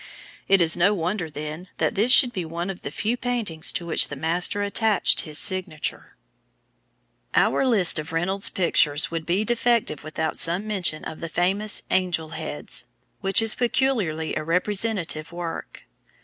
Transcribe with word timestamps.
It 0.47 0.61
is 0.61 0.75
no 0.75 0.95
wonder, 0.95 1.29
then, 1.29 1.67
that 1.77 1.93
this 1.93 2.11
should 2.11 2.33
be 2.33 2.43
one 2.43 2.71
of 2.71 2.81
the 2.81 2.89
few 2.89 3.15
paintings 3.15 3.71
to 3.73 3.85
which 3.85 4.07
the 4.07 4.15
master 4.15 4.63
attached 4.63 5.21
his 5.21 5.37
signature. 5.37 6.17
[Illustration: 7.35 7.35
ANGEL 7.35 7.35
HEADS. 7.35 7.53
REYNOLDS.] 7.53 7.67
Our 7.67 7.69
list 7.77 7.99
of 7.99 8.11
Reynolds's 8.11 8.49
pictures 8.49 9.11
would 9.11 9.25
be 9.27 9.45
defective 9.45 10.03
without 10.03 10.37
some 10.39 10.65
mention 10.65 11.05
of 11.05 11.19
the 11.19 11.29
famous 11.29 11.83
Angel 11.91 12.29
Heads, 12.29 12.85
which 13.19 13.43
is 13.43 13.53
peculiarly 13.53 14.35
a 14.35 14.43
representative 14.43 15.31
work. 15.31 15.83